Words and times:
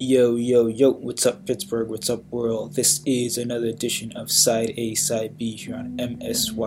Yo, 0.00 0.34
yo, 0.34 0.66
yo, 0.66 0.90
what's 0.90 1.24
up, 1.24 1.46
Pittsburgh? 1.46 1.88
What's 1.88 2.10
up, 2.10 2.24
world? 2.32 2.74
This 2.74 3.00
is 3.06 3.38
another 3.38 3.66
edition 3.68 4.10
of 4.16 4.28
Side 4.28 4.74
A, 4.76 4.96
Side 4.96 5.38
B 5.38 5.54
here 5.54 5.76
on 5.76 5.96
MSYH.FM. 5.98 6.66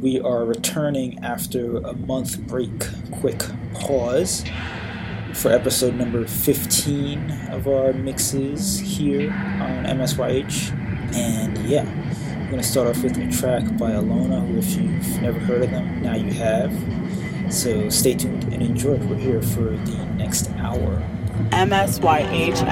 We 0.00 0.18
are 0.18 0.46
returning 0.46 1.22
after 1.22 1.76
a 1.76 1.92
month 1.92 2.40
break, 2.46 2.72
quick 3.20 3.44
pause 3.74 4.46
for 5.34 5.52
episode 5.52 5.94
number 5.94 6.26
15 6.26 7.32
of 7.50 7.68
our 7.68 7.92
mixes 7.92 8.78
here 8.78 9.30
on 9.30 9.84
MSYH. 9.84 10.72
And 11.14 11.58
yeah, 11.68 11.84
we're 11.84 12.46
going 12.50 12.62
to 12.62 12.66
start 12.66 12.88
off 12.88 13.02
with 13.02 13.18
a 13.18 13.30
track 13.30 13.64
by 13.76 13.90
Alona, 13.90 14.40
who, 14.48 14.56
if 14.56 14.74
you've 14.74 15.20
never 15.20 15.38
heard 15.38 15.64
of 15.64 15.70
them, 15.70 16.00
now 16.00 16.14
you 16.14 16.32
have. 16.32 16.72
So 17.50 17.88
stay 17.88 18.14
tuned 18.14 18.44
and 18.52 18.62
enjoy. 18.62 18.96
We're 18.96 19.16
here 19.16 19.40
for 19.42 19.76
the 19.76 20.06
next 20.16 20.50
hour. 20.58 21.02
MSYH 21.50 22.62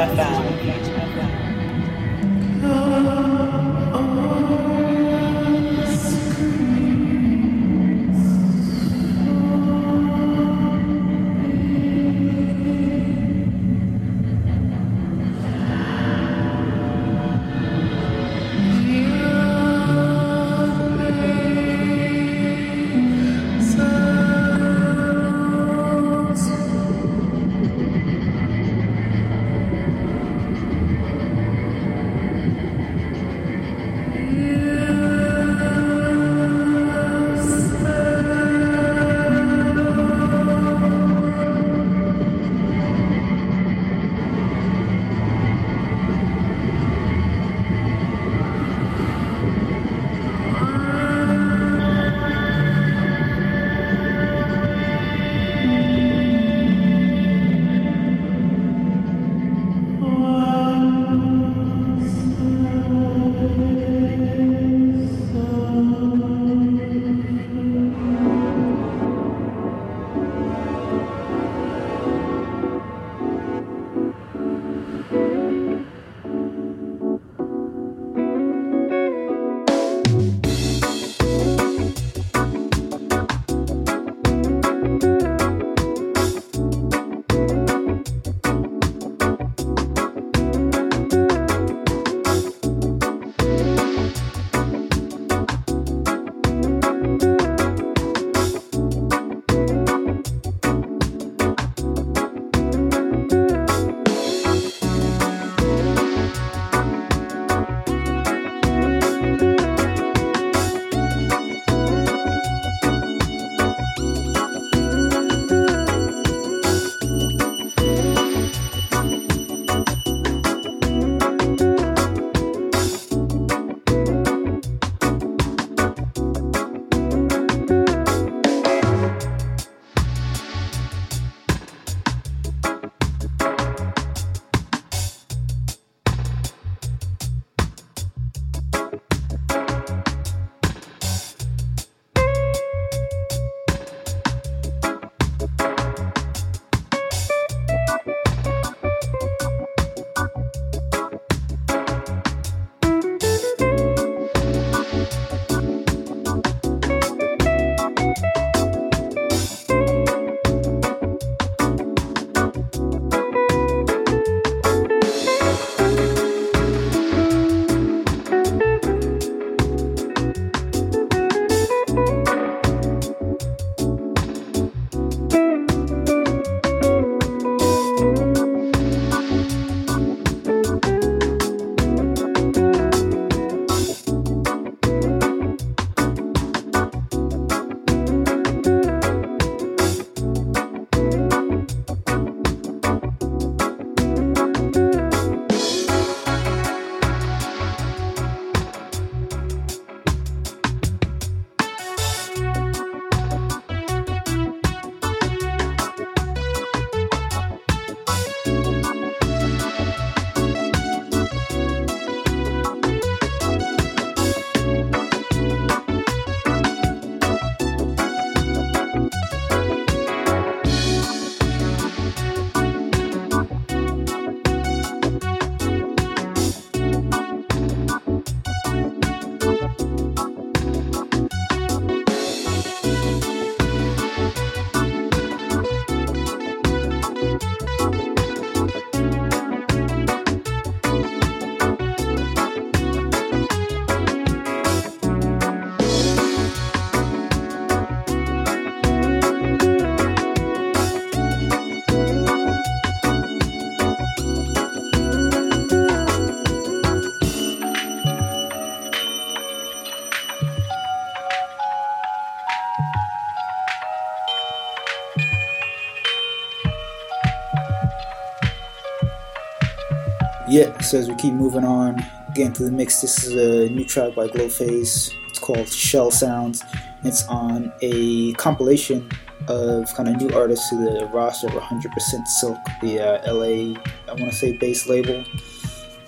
so 270.86 270.98
as 270.98 271.08
we 271.08 271.16
keep 271.16 271.34
moving 271.34 271.64
on, 271.64 271.96
getting 272.34 272.52
to 272.52 272.62
the 272.62 272.70
mix, 272.70 273.00
this 273.00 273.24
is 273.24 273.34
a 273.34 273.68
new 273.70 273.84
track 273.84 274.14
by 274.14 274.28
Glowface. 274.28 275.12
It's 275.28 275.38
called 275.38 275.68
Shell 275.68 276.12
Sounds. 276.12 276.62
It's 277.02 277.26
on 277.26 277.72
a 277.82 278.32
compilation 278.34 279.10
of 279.48 279.92
kind 279.94 280.08
of 280.08 280.22
new 280.22 280.32
artists 280.36 280.70
to 280.70 280.76
the 280.76 281.10
roster 281.12 281.48
of 281.48 281.54
100% 281.54 282.26
Silk, 282.28 282.58
the 282.82 283.00
uh, 283.00 283.34
LA, 283.34 283.76
I 284.08 284.12
want 284.12 284.30
to 284.30 284.34
say, 284.34 284.56
base 284.58 284.88
label. 284.88 285.24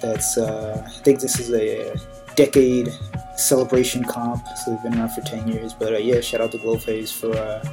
That's, 0.00 0.38
uh, 0.38 0.84
I 0.86 0.90
think 1.02 1.18
this 1.18 1.40
is 1.40 1.52
a 1.52 1.96
decade 2.36 2.92
celebration 3.36 4.04
comp, 4.04 4.46
so 4.58 4.70
they've 4.70 4.82
been 4.84 4.96
around 4.96 5.10
for 5.10 5.22
10 5.22 5.48
years. 5.48 5.74
But 5.74 5.94
uh, 5.94 5.98
yeah, 5.98 6.20
shout 6.20 6.40
out 6.40 6.52
to 6.52 6.58
Glowface 6.58 7.12
for 7.12 7.36
uh, 7.36 7.64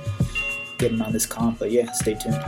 getting 0.79 1.01
on 1.01 1.11
this 1.11 1.27
comp. 1.27 1.59
But 1.59 1.69
yeah, 1.69 1.91
stay 1.91 2.15
tuned. 2.15 2.43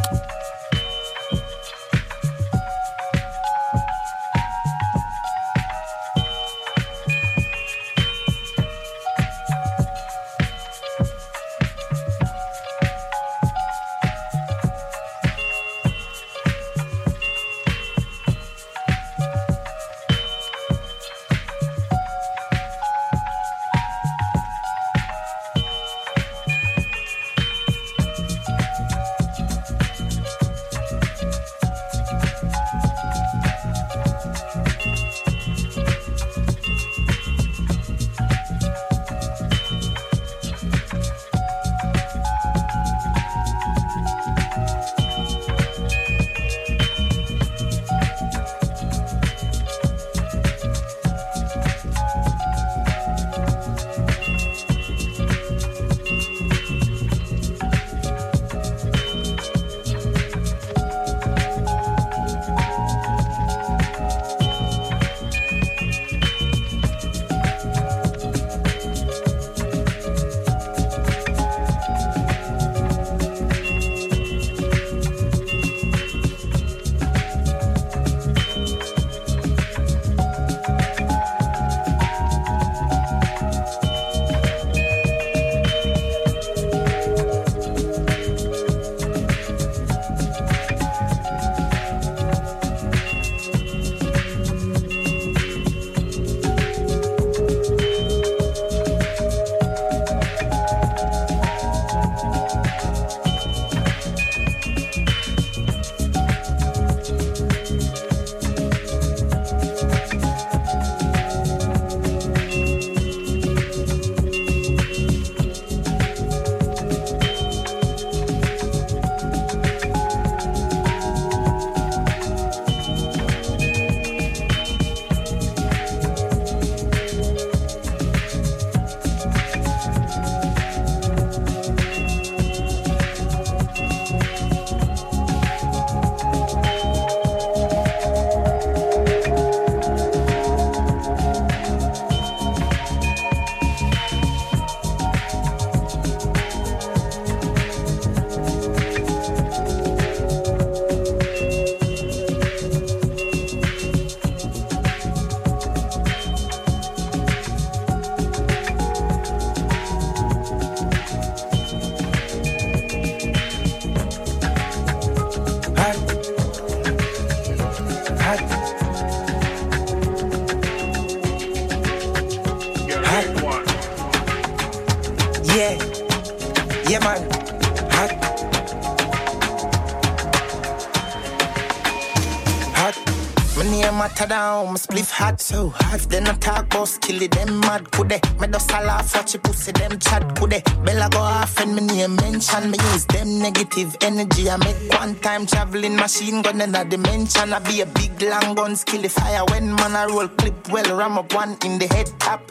Down, 184.27 184.67
my 184.67 184.73
spliff 184.73 185.09
hot 185.11 185.39
so 185.39 185.69
hot. 185.69 186.01
Then 186.09 186.27
I 186.27 186.33
talk 186.33 186.69
boss, 186.69 186.97
kill 186.97 187.21
it, 187.21 187.31
them 187.31 187.59
mad 187.61 187.89
could 187.91 188.09
they? 188.09 188.21
Me 188.39 188.47
dust 188.47 188.71
a 188.71 188.83
laugh, 188.83 189.15
watch 189.15 189.35
it 189.35 189.43
pussy, 189.43 189.71
them 189.71 189.97
chat 189.99 190.35
could 190.35 190.51
they? 190.51 190.61
Bella 190.83 191.09
go 191.09 191.19
off 191.19 191.59
and 191.59 191.75
me 191.75 191.81
name 191.81 192.15
mention, 192.17 192.71
me 192.71 192.77
use 192.91 193.05
them 193.05 193.39
negative 193.39 193.95
energy. 194.01 194.49
I 194.49 194.57
make 194.57 194.91
one 194.93 195.15
time 195.15 195.45
traveling 195.45 195.95
machine 195.95 196.41
gun 196.41 196.61
in 196.61 196.75
a 196.75 196.83
dimension. 196.85 197.53
I 197.53 197.59
be 197.59 197.81
a 197.81 197.85
big 197.85 198.21
long 198.21 198.55
gun, 198.55 198.75
kill 198.85 199.01
the 199.01 199.09
fire 199.09 199.45
when 199.49 199.73
man 199.75 199.95
I 199.95 200.05
roll 200.05 200.27
clip 200.27 200.69
well, 200.69 200.97
ram 200.97 201.17
up 201.17 201.33
one 201.33 201.57
in 201.65 201.79
the 201.79 201.87
head 201.87 202.11
top. 202.19 202.41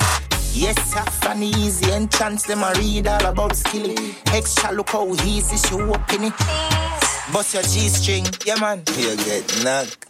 Yes, 0.52 0.92
soft 0.92 1.24
and 1.26 1.42
easy 1.42 1.92
entrance, 1.92 2.44
them 2.44 2.64
I 2.64 2.72
read 2.72 3.06
all 3.06 3.26
about 3.26 3.54
skilly. 3.54 4.16
Extra 4.32 4.72
look 4.72 4.90
how 4.90 5.06
easy 5.24 5.56
she 5.56 5.74
in 5.74 6.24
it. 6.24 6.34
Bust 7.32 7.54
your 7.54 7.62
G 7.62 7.88
string, 7.88 8.24
yeah 8.46 8.54
man, 8.56 8.82
you 8.96 9.16
get 9.16 9.64
knocked 9.64 10.05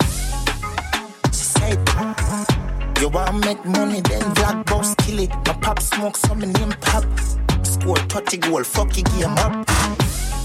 You 3.00 3.08
want 3.08 3.44
make 3.44 3.64
money, 3.64 4.00
then 4.00 4.34
black 4.34 4.66
boss 4.66 4.94
kill 4.96 5.18
it. 5.20 5.30
My 5.30 5.52
pop 5.60 5.80
smoke, 5.80 6.16
so 6.16 6.34
my 6.34 6.46
name 6.46 6.74
pop. 6.80 7.04
Score 7.62 7.96
30 7.96 8.38
goal, 8.38 8.64
fuck 8.64 8.96
your 8.96 9.04
game 9.04 9.36
up. 9.38 9.68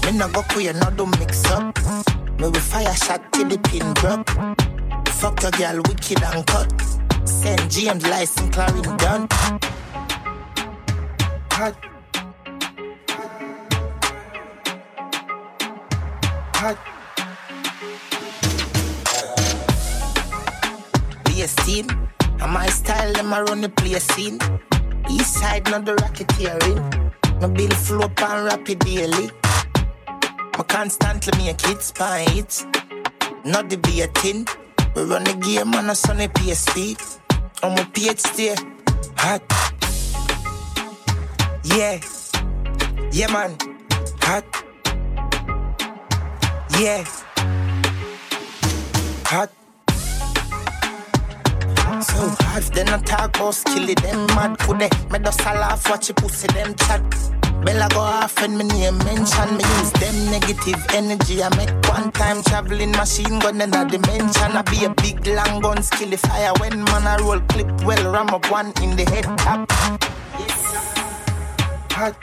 Me 0.04 0.12
no 0.18 0.28
go 0.28 0.42
queer, 0.42 0.72
no 0.74 0.90
do 0.90 1.06
mix 1.18 1.44
up. 1.50 1.76
Me 2.38 2.48
we 2.48 2.58
fire 2.58 2.94
shot 2.94 3.20
till 3.32 3.48
the 3.48 3.58
pin 3.58 3.92
drop. 3.94 4.28
Fuck 5.08 5.42
a 5.44 5.50
girl, 5.52 5.82
wicked 5.88 6.22
and 6.22 6.46
cut. 6.46 6.72
Send 7.24 7.70
James 7.70 8.06
license, 8.06 8.54
Clarin 8.54 8.96
done. 8.98 9.28
Hot. 11.52 11.76
Hot. 16.56 16.78
place 21.42 21.54
team. 21.66 22.01
And 22.42 22.52
my 22.52 22.66
style, 22.66 23.12
them 23.12 23.32
I 23.32 23.42
run 23.42 23.60
the 23.60 23.68
place 23.68 24.02
scene. 24.02 24.38
East 25.08 25.34
side, 25.34 25.70
not 25.70 25.84
the 25.84 25.94
racketeering. 25.94 27.12
My 27.40 27.46
bill 27.46 27.70
flow 27.70 28.06
up 28.06 28.20
and 28.20 28.46
rapid 28.46 28.80
daily. 28.80 29.30
I 30.06 30.62
constantly 30.66 31.38
make 31.38 31.64
it 31.68 31.82
spite. 31.82 32.66
Not 33.44 33.70
the 33.70 33.76
beating. 33.76 34.48
We 34.96 35.02
run 35.04 35.22
the 35.22 35.34
game 35.34 35.72
on 35.74 35.88
a 35.88 35.94
sunny 35.94 36.26
PSP. 36.26 36.98
I'm 37.62 37.78
a 37.78 37.84
PhD. 37.94 38.58
Hot. 39.18 39.42
Yeah. 41.62 42.00
Yeah, 43.12 43.32
man. 43.32 43.56
Hot. 44.22 44.44
Yeah. 46.80 47.04
Hot. 49.26 49.61
Hot 52.02 52.36
so 52.36 52.44
hot. 52.44 52.62
Then 52.74 52.88
I 52.88 52.98
talk 52.98 53.36
oh, 53.40 53.48
about 53.48 53.54
skilly 53.54 53.94
them 53.94 54.26
mad 54.28 54.58
could 54.58 54.78
Me 54.78 55.18
just 55.18 55.40
a 55.40 55.54
laugh 55.54 55.88
watch 55.88 56.08
you 56.08 56.14
pussy 56.14 56.46
them 56.48 56.74
chat. 56.74 57.02
Bella 57.64 57.88
go 57.90 58.00
off 58.00 58.36
and 58.42 58.58
me 58.58 58.64
name 58.64 58.98
mention. 58.98 59.56
Me 59.56 59.64
use 59.78 59.92
them 59.92 60.30
negative 60.30 60.84
energy. 60.94 61.42
I 61.42 61.48
make 61.56 61.70
one 61.88 62.10
time 62.12 62.42
traveling 62.42 62.92
machine 62.92 63.38
gun 63.38 63.60
in 63.60 63.74
a 63.74 63.84
dimension. 63.84 64.52
I 64.52 64.62
be 64.62 64.84
a 64.84 64.90
big 64.90 65.26
long 65.26 65.60
gun 65.60 65.82
skilly 65.82 66.16
fire. 66.16 66.52
When 66.58 66.84
man 66.84 67.06
I 67.06 67.16
roll 67.18 67.40
clip 67.40 67.70
well 67.84 68.12
ram 68.12 68.30
up 68.30 68.50
one 68.50 68.72
in 68.82 68.96
the 68.96 69.04
head 69.10 69.24
top 69.38 69.70
Hot. 71.92 72.16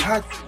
Hot 0.00 0.47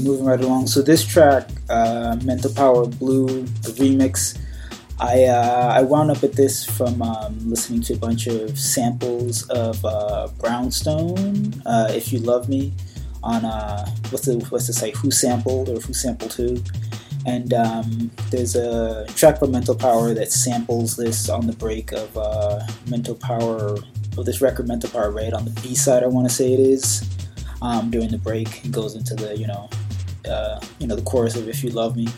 Moving 0.02 0.24
right 0.24 0.40
along. 0.40 0.66
So 0.66 0.82
this 0.82 1.04
track, 1.04 1.48
uh, 1.68 2.16
"Mental 2.24 2.52
Power 2.52 2.86
Blue," 2.86 3.26
the 3.62 3.72
remix. 3.72 4.38
I 4.98 5.24
uh, 5.24 5.72
I 5.76 5.82
wound 5.82 6.10
up 6.10 6.20
with 6.22 6.34
this 6.34 6.64
from 6.64 7.00
um, 7.00 7.38
listening 7.48 7.80
to 7.82 7.94
a 7.94 7.96
bunch 7.96 8.26
of 8.26 8.58
samples 8.58 9.48
of 9.48 9.82
uh, 9.84 10.28
Brownstone. 10.38 11.54
Uh, 11.64 11.88
if 11.90 12.12
you 12.12 12.18
love 12.18 12.48
me, 12.48 12.72
on 13.22 13.44
uh, 13.44 13.86
what's 14.10 14.26
the 14.26 14.38
what's 14.50 14.66
the 14.66 14.72
site? 14.72 14.96
Who 14.96 15.10
sampled 15.10 15.68
or 15.68 15.80
who 15.80 15.92
sampled 15.92 16.32
who? 16.32 16.62
And 17.26 17.52
um, 17.52 18.10
there's 18.30 18.56
a 18.56 19.06
track 19.08 19.40
by 19.40 19.46
Mental 19.46 19.74
Power 19.74 20.14
that 20.14 20.32
samples 20.32 20.96
this 20.96 21.28
on 21.28 21.46
the 21.46 21.52
break 21.52 21.92
of 21.92 22.16
uh, 22.16 22.60
Mental 22.88 23.14
Power 23.14 23.76
of 24.16 24.24
this 24.24 24.40
record, 24.40 24.66
Mental 24.68 24.88
Power 24.90 25.10
Red. 25.10 25.34
On 25.34 25.44
the 25.44 25.50
B 25.62 25.74
side, 25.74 26.02
I 26.02 26.06
want 26.06 26.28
to 26.28 26.34
say 26.34 26.52
it 26.52 26.60
is 26.60 27.08
um, 27.60 27.90
during 27.90 28.10
the 28.10 28.18
break. 28.18 28.64
It 28.64 28.72
goes 28.72 28.94
into 28.96 29.14
the 29.14 29.36
you 29.36 29.46
know, 29.46 29.68
uh, 30.28 30.60
you 30.78 30.86
know 30.86 30.96
the 30.96 31.02
chorus 31.02 31.36
of 31.36 31.48
"If 31.48 31.62
You 31.62 31.70
Love 31.70 31.96
Me," 31.96 32.08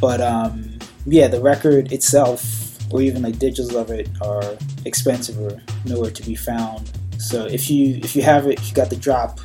but 0.00 0.20
um, 0.20 0.78
yeah, 1.06 1.28
the 1.28 1.40
record 1.40 1.92
itself, 1.92 2.78
or 2.92 3.02
even 3.02 3.22
like 3.22 3.38
digits 3.38 3.74
of 3.74 3.90
it, 3.90 4.08
are 4.22 4.56
expensive 4.84 5.38
or 5.40 5.60
nowhere 5.84 6.10
to 6.10 6.22
be 6.22 6.34
found. 6.34 6.90
So 7.18 7.46
if 7.46 7.70
you 7.70 7.96
if 8.02 8.16
you 8.16 8.22
have 8.22 8.46
it, 8.46 8.60
you 8.68 8.74
got 8.74 8.90
the 8.90 8.96
drop, 8.96 9.40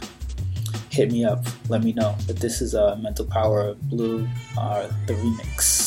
hit 0.90 1.12
me 1.12 1.26
up. 1.26 1.46
Let 1.70 1.84
me 1.84 1.94
know. 1.94 2.16
But 2.28 2.38
this 2.38 2.62
is 2.62 2.74
a 2.74 2.94
uh, 2.94 2.96
Mental 2.96 3.26
Power 3.26 3.76
Blue, 3.84 4.28
uh, 4.58 4.88
the 5.08 5.14
remix. 5.14 5.85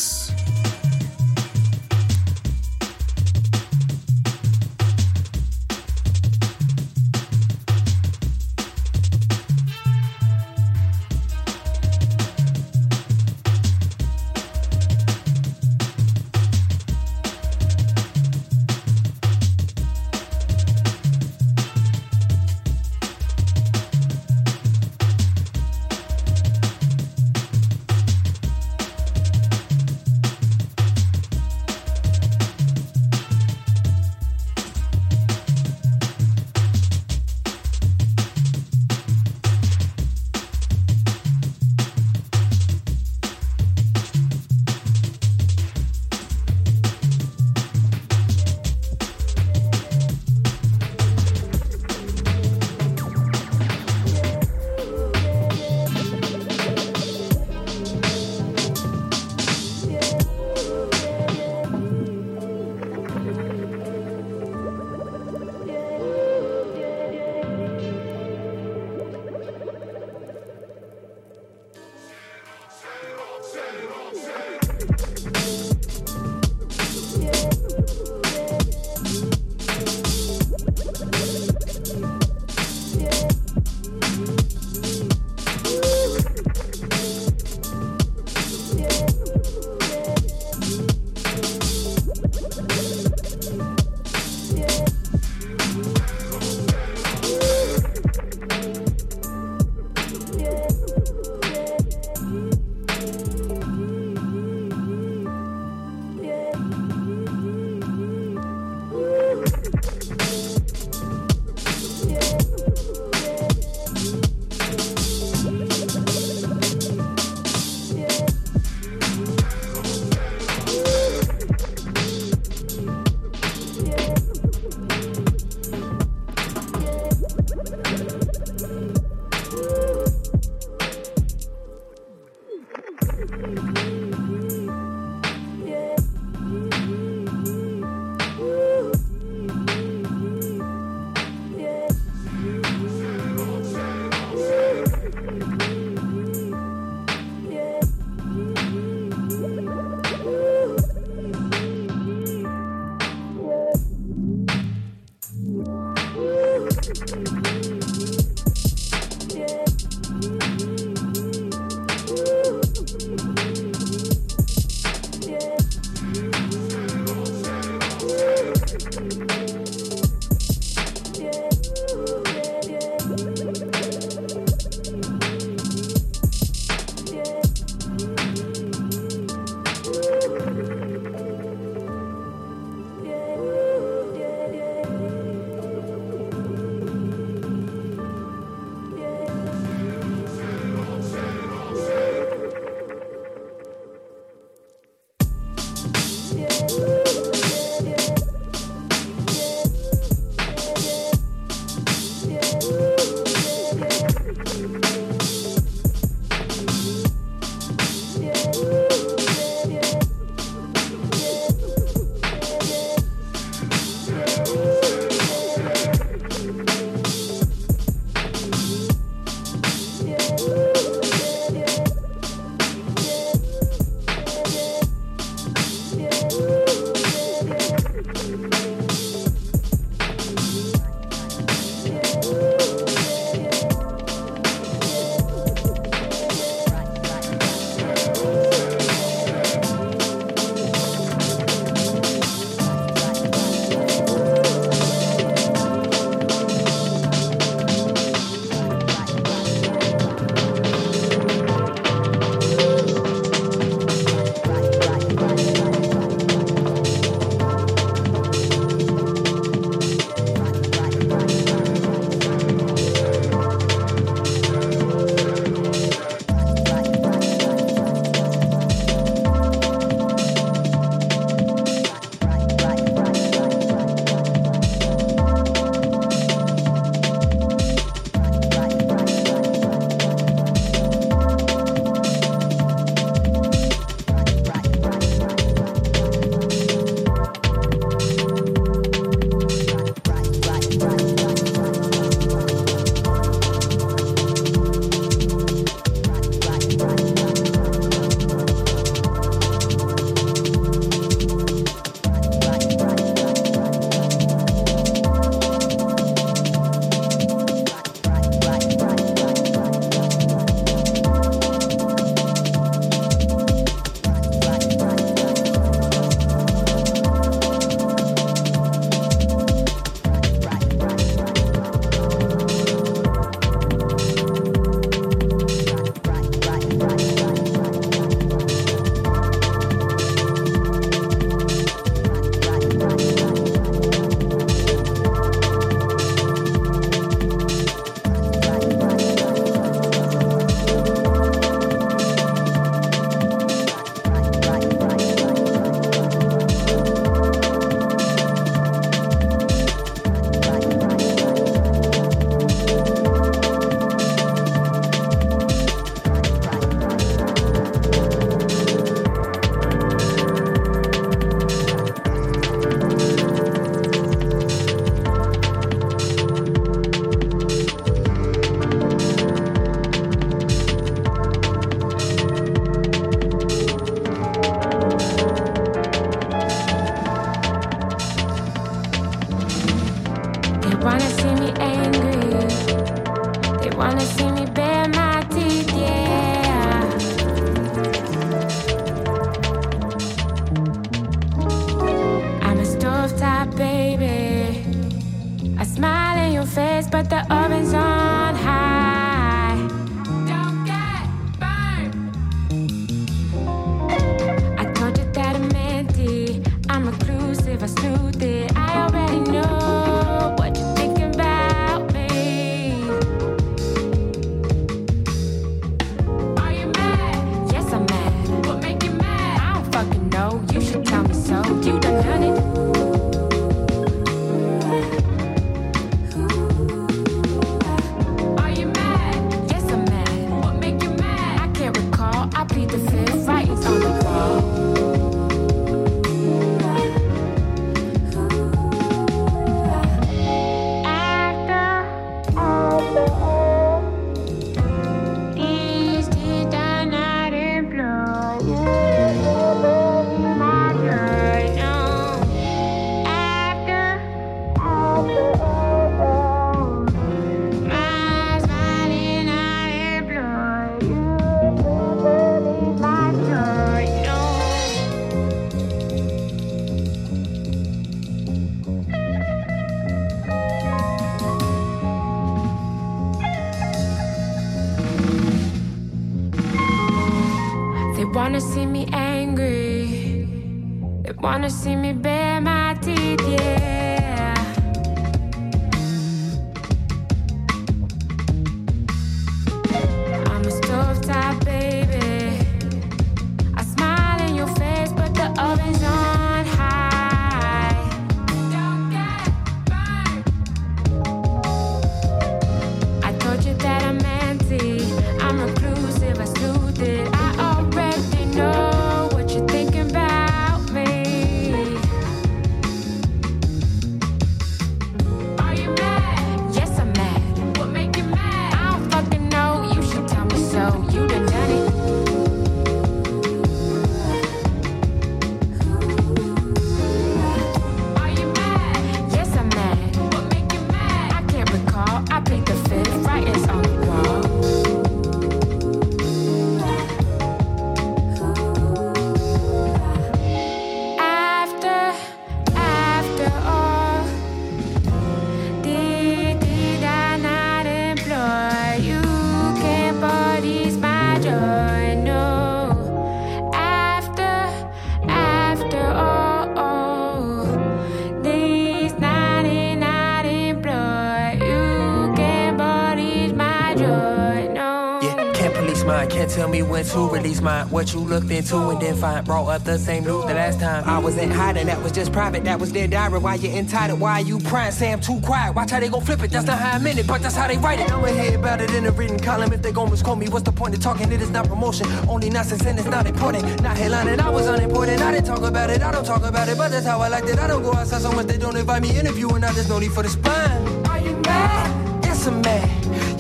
To 566.29 567.09
release 567.09 567.41
my 567.41 567.65
what 567.65 567.93
you 567.93 568.01
looked 568.01 568.31
into 568.31 568.57
and 568.57 568.81
then 568.81 568.95
find 568.97 569.25
brought 569.25 569.49
up 569.49 569.65
the 569.65 569.79
same 569.79 570.05
news 570.05 570.25
the 570.27 570.35
last 570.35 570.61
time. 570.61 570.85
I 570.85 570.99
wasn't 570.99 571.33
hiding 571.33 571.67
that 571.67 571.83
was 571.83 571.93
just 571.93 572.13
private 572.13 572.45
that 572.45 572.59
was 572.59 572.73
their 572.73 572.87
diary. 572.87 573.19
Why 573.19 573.35
you 573.35 573.51
entitled 573.51 574.01
why 574.01 574.21
you 574.21 574.39
prying 574.39 574.73
say 574.73 574.93
I'm 574.93 575.01
too 575.01 575.21
quiet 575.21 575.55
watch 575.55 575.71
how 575.71 575.81
they 575.81 575.89
gon' 575.89 576.03
flip 576.03 576.23
it 576.23 576.31
that's 576.31 576.47
not 576.47 576.59
how 576.59 576.77
I 576.77 576.79
meant 576.79 576.99
it 576.99 577.07
but 577.07 577.23
that's 577.23 577.35
how 577.35 577.49
they 577.49 577.57
write 577.59 577.81
it. 577.81 577.91
I'ma 577.91 578.07
hear 578.09 578.39
about 578.39 578.61
it 578.61 578.71
in 578.75 578.87
a 578.87 578.91
written 578.91 579.19
column 579.19 579.53
if 579.53 579.63
they 579.63 579.73
gon' 579.73 579.91
misquote 579.91 580.19
me 580.19 580.29
what's 580.29 580.45
the 580.45 580.53
point 580.53 580.75
of 580.75 580.81
talking 580.81 581.11
it 581.13 581.21
is 581.21 581.31
not 581.31 581.49
promotion 581.49 581.87
only 582.09 582.31
nonsense 582.31 582.65
and 582.67 582.79
it's 582.79 582.89
not 582.89 583.07
important. 583.07 583.45
Not 583.63 583.77
headlining 583.77 584.21
I 584.21 584.31
was 584.31 584.47
unimportant 584.47 585.01
I 585.01 585.13
didn't 585.13 585.27
talk 585.27 585.43
about 585.43 585.71
it 585.71 585.83
I 585.83 585.93
don't 585.93 586.05
talk 586.05 586.25
about 586.25 586.49
it 586.49 586.59
but 586.59 586.71
that's 586.71 586.87
how 586.87 587.01
I 587.01 587.09
liked 587.09 587.29
it. 587.29 587.39
I 587.39 587.47
don't 587.47 587.63
go 587.63 587.73
outside 587.73 588.03
so 588.03 588.13
much 588.13 588.27
they 588.27 588.39
don't 588.39 588.57
invite 588.57 588.83
me 588.83 588.99
interviewing 588.99 589.45
I 589.45 589.53
just 589.53 589.69
no 589.69 589.79
need 589.79 589.93
for 589.93 590.03
the 590.03 590.09
spine. 590.09 590.87
Are 590.87 591.01
you 591.01 591.17
mad? 591.17 592.05
Yes 592.05 592.27
I'm 592.27 592.41
mad 592.43 592.78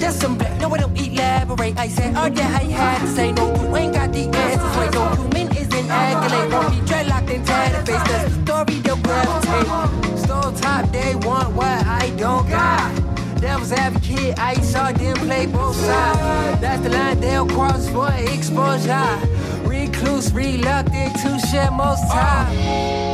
Black. 0.08 0.58
No, 0.58 0.74
I 0.74 0.78
don't 0.78 0.98
elaborate. 0.98 1.76
I 1.76 1.86
said, 1.88 2.16
oh 2.16 2.26
yeah, 2.26 2.46
I 2.46 2.64
had 2.64 3.00
to 3.02 3.08
say 3.08 3.30
no. 3.32 3.54
You 3.60 3.76
ain't 3.76 3.92
got 3.92 4.10
the 4.10 4.24
answers. 4.24 4.76
Wait, 4.78 4.92
no 4.94 5.04
human 5.16 5.54
is 5.54 5.68
an 5.68 5.90
accolade. 5.90 6.50
Won't 6.50 6.70
be 6.70 6.80
dreadlocked 6.88 7.34
and 7.34 7.46
tatted 7.46 7.86
face. 7.86 8.02
The 8.08 8.30
story 8.42 8.80
they'll 8.80 8.96
gravitate. 8.96 10.18
Stole 10.18 10.52
top, 10.52 10.90
they 10.92 11.14
want 11.16 11.54
what 11.54 11.86
I 11.86 12.10
don't 12.16 12.48
got. 12.48 12.90
Devil's 13.38 13.70
advocate, 13.70 14.38
I 14.38 14.54
saw 14.62 14.92
them 14.92 15.16
play 15.18 15.44
both 15.44 15.76
sides. 15.76 16.60
That's 16.62 16.82
the 16.82 16.88
line 16.88 17.20
they'll 17.20 17.46
cross 17.46 17.86
for 17.90 18.10
exposure. 18.12 19.18
Recluse, 19.68 20.32
reluctant 20.32 21.16
to 21.20 21.38
share 21.48 21.70
most 21.70 22.10
time. 22.10 23.07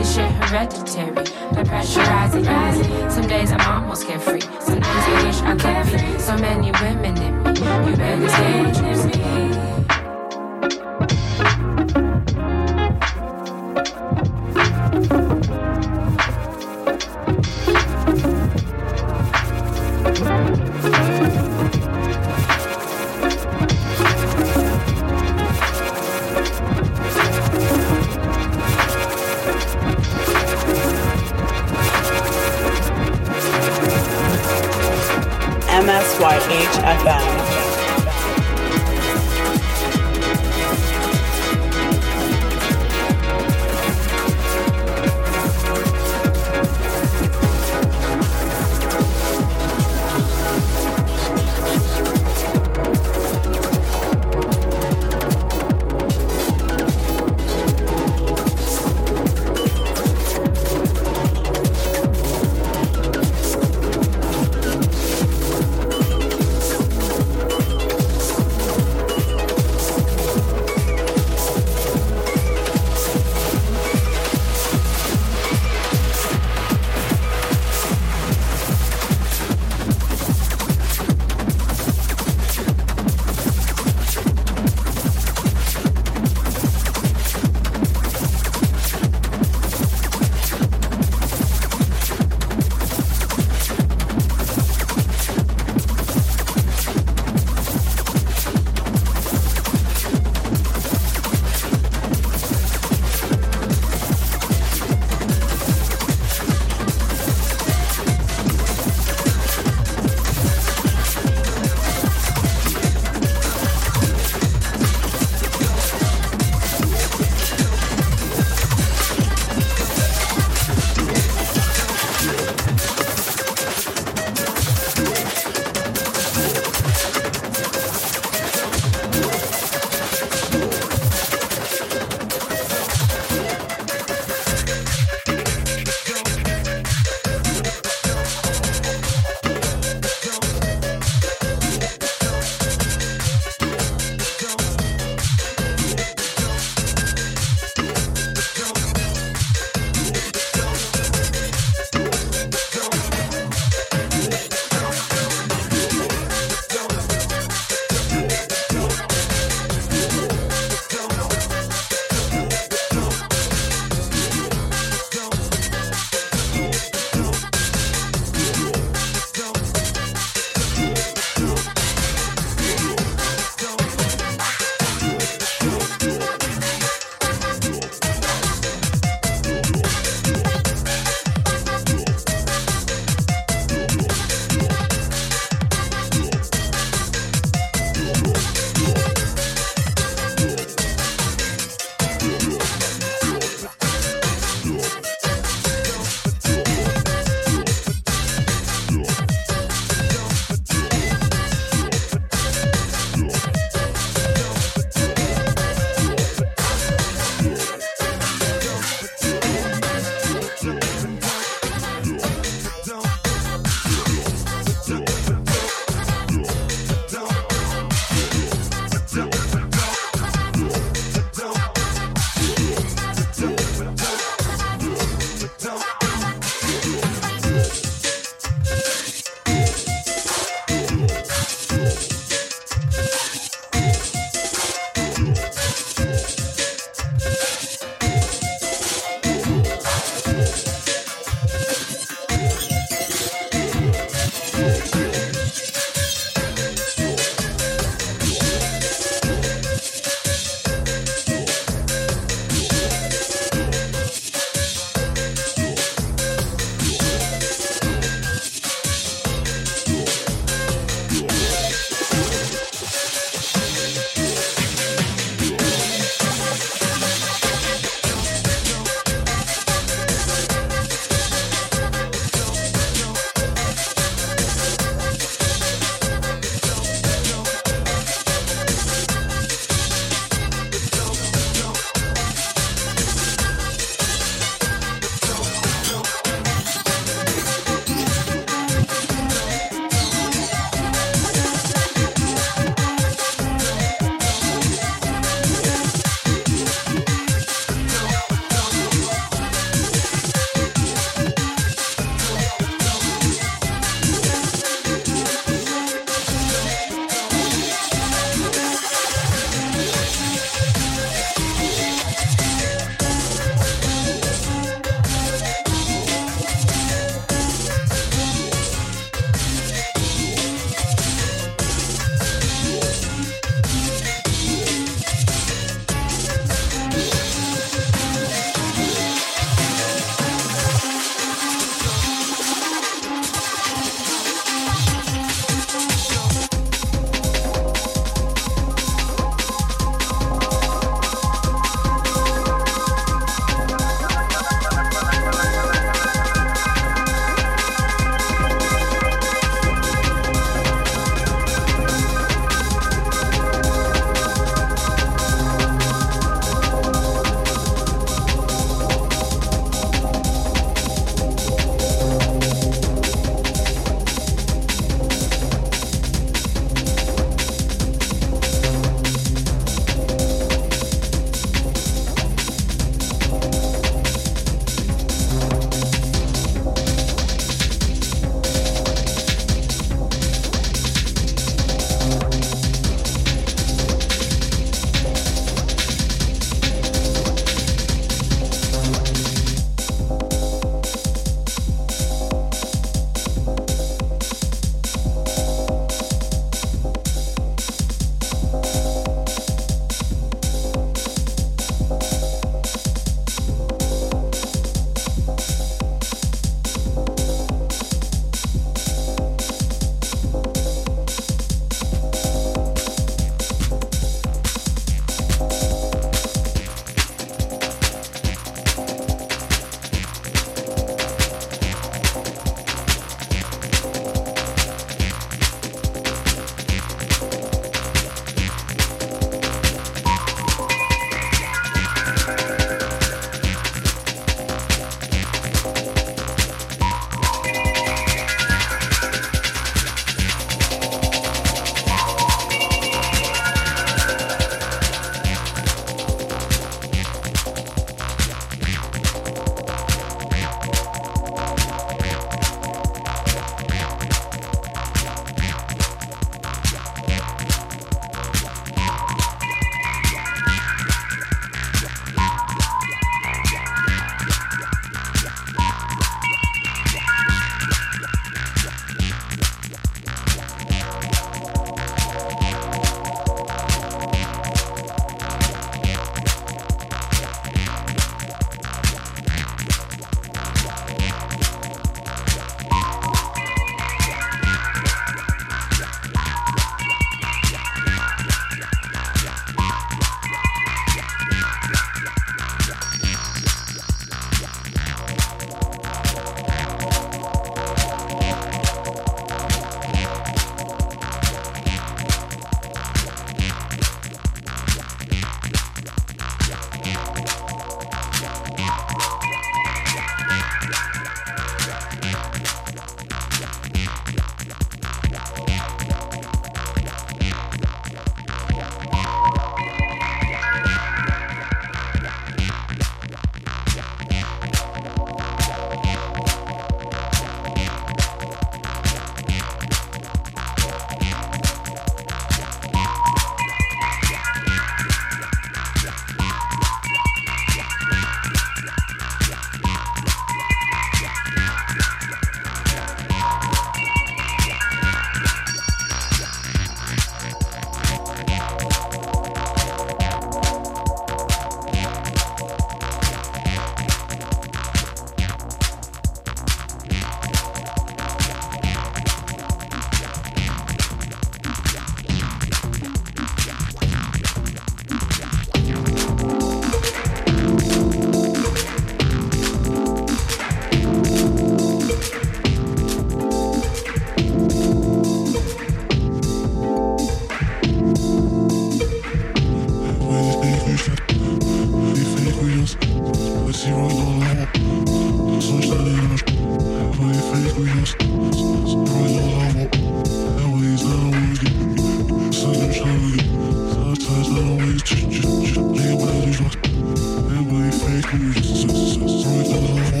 Jesus, 598.61 598.97
Jesus, 599.23 600.00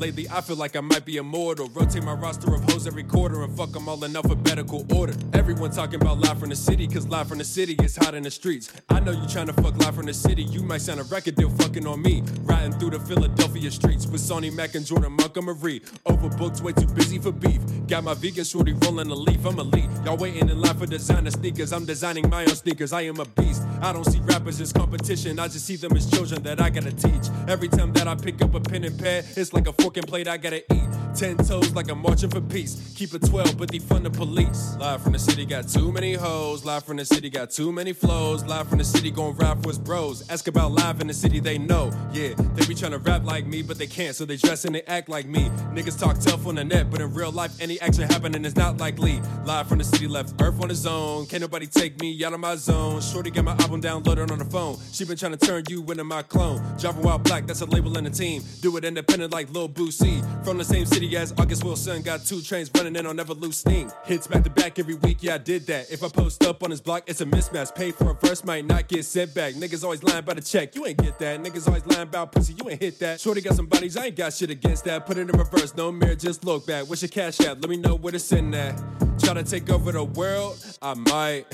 Lately, 0.00 0.26
I 0.30 0.40
feel 0.40 0.56
like 0.56 0.76
I 0.76 0.80
might 0.80 1.04
be 1.04 1.18
immortal. 1.18 1.68
Rotate 1.74 2.02
my 2.02 2.14
roster 2.14 2.54
of 2.54 2.64
hoes 2.64 2.86
every 2.86 3.02
quarter 3.02 3.42
and 3.42 3.54
fuck 3.54 3.70
them 3.72 3.86
all 3.86 4.02
in 4.02 4.16
alphabetical 4.16 4.86
order. 4.96 5.12
Everyone 5.34 5.70
talking 5.70 6.00
about 6.00 6.20
live 6.20 6.40
from 6.40 6.48
the 6.48 6.56
city, 6.56 6.88
cause 6.88 7.06
live 7.06 7.28
from 7.28 7.36
the 7.36 7.44
city 7.44 7.76
is 7.82 7.96
hot 7.96 8.14
in 8.14 8.22
the 8.22 8.30
streets. 8.30 8.72
I 8.88 9.00
know 9.00 9.10
you 9.10 9.28
trying 9.28 9.48
to 9.48 9.52
fuck 9.52 9.76
live 9.76 9.94
from 9.94 10.06
the 10.06 10.14
city, 10.14 10.42
you 10.42 10.62
might 10.62 10.80
sign 10.80 11.00
a 11.00 11.02
record 11.02 11.34
deal 11.34 11.50
fucking 11.50 11.86
on 11.86 12.00
me. 12.00 12.22
Riding 12.44 12.72
through 12.78 12.90
the 12.92 13.00
Philadelphia 13.00 13.70
streets 13.70 14.06
with 14.06 14.22
Sony 14.22 14.50
Mac 14.50 14.74
and 14.74 14.86
Jordan 14.86 15.12
Montgomery. 15.12 15.82
Overbooked, 16.30 16.62
way 16.62 16.72
too 16.72 16.86
busy 16.86 17.18
for 17.18 17.32
beef. 17.32 17.60
Got 17.86 18.04
my 18.04 18.14
vegan 18.14 18.44
shorty 18.44 18.72
rolling 18.72 19.10
a 19.10 19.14
leaf, 19.14 19.44
I'm 19.44 19.58
elite. 19.58 19.88
Y'all 20.04 20.16
waiting 20.16 20.48
in 20.48 20.60
line 20.60 20.76
for 20.76 20.86
designer 20.86 21.30
sneakers, 21.30 21.72
I'm 21.72 21.84
designing 21.84 22.28
my 22.28 22.42
own 22.42 22.54
sneakers, 22.54 22.92
I 22.92 23.02
am 23.02 23.18
a 23.20 23.24
beast. 23.24 23.62
I 23.80 23.92
don't 23.92 24.04
see 24.04 24.20
rappers 24.20 24.60
as 24.60 24.72
competition, 24.72 25.38
I 25.38 25.48
just 25.48 25.66
see 25.66 25.76
them 25.76 25.96
as 25.96 26.10
children 26.10 26.42
that 26.42 26.60
I 26.60 26.70
gotta 26.70 26.92
teach. 26.92 27.28
Every 27.48 27.68
time 27.68 27.92
that 27.94 28.06
I 28.08 28.14
pick 28.14 28.42
up 28.42 28.54
a 28.54 28.60
pen 28.60 28.84
and 28.84 28.98
pad, 28.98 29.24
it's 29.36 29.52
like 29.52 29.66
a 29.66 29.72
fork 29.72 29.96
and 29.96 30.06
plate 30.06 30.28
I 30.28 30.36
gotta 30.36 30.58
eat. 30.72 30.99
Ten 31.14 31.36
toes 31.36 31.74
like 31.74 31.90
I'm 31.90 32.00
marching 32.00 32.30
for 32.30 32.40
peace. 32.40 32.94
Keep 32.96 33.14
it 33.14 33.26
12, 33.26 33.58
but 33.58 33.70
defund 33.70 34.04
the 34.04 34.10
police. 34.10 34.76
Live 34.76 35.02
from 35.02 35.12
the 35.12 35.18
city, 35.18 35.44
got 35.44 35.68
too 35.68 35.92
many 35.92 36.14
hoes. 36.14 36.64
Live 36.64 36.84
from 36.84 36.96
the 36.96 37.04
city, 37.04 37.28
got 37.28 37.50
too 37.50 37.72
many 37.72 37.92
flows. 37.92 38.44
Live 38.44 38.68
from 38.68 38.78
the 38.78 38.84
city, 38.84 39.10
gon' 39.10 39.34
rap 39.36 39.66
with 39.66 39.84
bros. 39.84 40.28
Ask 40.30 40.46
about 40.46 40.72
live 40.72 41.00
in 41.00 41.08
the 41.08 41.14
city, 41.14 41.40
they 41.40 41.58
know. 41.58 41.90
Yeah, 42.12 42.34
they 42.54 42.64
be 42.66 42.74
trying 42.74 42.92
to 42.92 42.98
rap 42.98 43.24
like 43.24 43.46
me, 43.46 43.62
but 43.62 43.76
they 43.76 43.86
can't, 43.86 44.14
so 44.14 44.24
they 44.24 44.36
dress 44.36 44.64
and 44.64 44.74
they 44.74 44.82
act 44.82 45.08
like 45.08 45.26
me. 45.26 45.50
Niggas 45.74 45.98
talk 45.98 46.18
tough 46.20 46.46
on 46.46 46.54
the 46.54 46.64
net, 46.64 46.90
but 46.90 47.00
in 47.00 47.12
real 47.12 47.32
life, 47.32 47.60
any 47.60 47.80
action 47.80 48.04
happening 48.04 48.44
is 48.44 48.56
not 48.56 48.78
likely. 48.78 49.20
Live 49.44 49.68
from 49.68 49.78
the 49.78 49.84
city, 49.84 50.06
left 50.06 50.40
Earth 50.40 50.62
on 50.62 50.68
his 50.68 50.86
own. 50.86 51.26
Can't 51.26 51.40
nobody 51.40 51.66
take 51.66 52.00
me 52.00 52.24
out 52.24 52.32
of 52.32 52.40
my 52.40 52.56
zone. 52.56 53.00
Shorty 53.00 53.30
got 53.30 53.44
my 53.44 53.56
album 53.56 53.82
downloaded 53.82 54.30
on 54.30 54.38
the 54.38 54.44
phone. 54.44 54.78
She 54.92 55.04
been 55.04 55.16
trying 55.16 55.36
to 55.36 55.46
turn 55.46 55.64
you 55.68 55.82
into 55.90 56.04
my 56.04 56.22
clone. 56.22 56.62
Dropping 56.78 57.02
Wild 57.02 57.24
Black, 57.24 57.46
that's 57.46 57.60
a 57.60 57.66
label 57.66 57.98
and 57.98 58.06
a 58.06 58.10
team. 58.10 58.42
Do 58.60 58.76
it 58.76 58.84
independent 58.84 59.32
like 59.32 59.50
Lil 59.50 59.68
Boosie. 59.68 60.24
From 60.44 60.56
the 60.56 60.64
same 60.64 60.86
city 60.86 60.99
as 61.00 61.32
August 61.38 61.64
Wilson, 61.64 62.02
got 62.02 62.26
two 62.26 62.42
trains 62.42 62.70
running 62.76 62.94
and 62.94 63.08
I'll 63.08 63.14
never 63.14 63.32
lose 63.32 63.56
steam. 63.56 63.90
Hits 64.04 64.26
back 64.26 64.44
to 64.44 64.50
back 64.50 64.78
every 64.78 64.94
week, 64.94 65.18
yeah, 65.22 65.36
I 65.36 65.38
did 65.38 65.66
that. 65.66 65.90
If 65.90 66.04
I 66.04 66.08
post 66.08 66.44
up 66.44 66.62
on 66.62 66.70
his 66.70 66.80
block, 66.80 67.04
it's 67.06 67.22
a 67.22 67.24
mismatch. 67.24 67.74
Pay 67.74 67.90
for 67.90 68.10
a 68.10 68.14
verse, 68.14 68.44
might 68.44 68.66
not 68.66 68.86
get 68.86 69.04
sent 69.06 69.34
back. 69.34 69.54
Niggas 69.54 69.82
always 69.82 70.02
lying 70.02 70.18
about 70.18 70.38
a 70.38 70.42
check, 70.42 70.74
you 70.74 70.86
ain't 70.86 70.98
get 70.98 71.18
that. 71.18 71.42
Niggas 71.42 71.66
always 71.66 71.86
lying 71.86 72.02
about 72.02 72.32
pussy, 72.32 72.52
you 72.52 72.68
ain't 72.68 72.82
hit 72.82 72.98
that. 72.98 73.18
Shorty 73.18 73.40
got 73.40 73.54
some 73.54 73.66
bodies, 73.66 73.96
I 73.96 74.06
ain't 74.06 74.16
got 74.16 74.34
shit 74.34 74.50
against 74.50 74.84
that. 74.84 75.06
Put 75.06 75.16
it 75.16 75.22
in 75.30 75.38
reverse, 75.38 75.74
no 75.74 75.90
mirror, 75.90 76.14
just 76.14 76.44
look 76.44 76.66
back. 76.66 76.86
What's 76.86 77.00
your 77.00 77.08
cash 77.08 77.40
at? 77.40 77.60
Let 77.62 77.70
me 77.70 77.78
know 77.78 77.94
where 77.94 78.12
to 78.12 78.18
send 78.18 78.52
that. 78.52 78.78
Try 79.18 79.34
to 79.34 79.42
take 79.42 79.70
over 79.70 79.92
the 79.92 80.04
world, 80.04 80.62
I 80.82 80.92
might. 80.94 81.46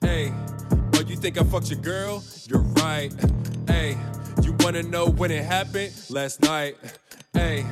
Hey, 0.00 0.32
oh, 0.94 1.04
you 1.06 1.16
think 1.16 1.38
I 1.38 1.44
fucked 1.44 1.70
your 1.70 1.80
girl? 1.80 2.24
You're 2.46 2.60
right. 2.60 3.12
Hey, 3.68 3.98
you 4.42 4.54
wanna 4.60 4.82
know 4.82 5.06
when 5.06 5.30
it 5.30 5.44
happened? 5.44 5.92
Last 6.08 6.40
night. 6.42 6.76
Hey, 7.34 7.66